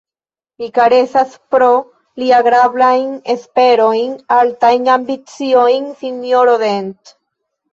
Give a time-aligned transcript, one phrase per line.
[0.61, 1.67] Mi karesas pro
[2.21, 7.17] li agrablajn esperojn, altajn ambiciojn, sinjoro Dent.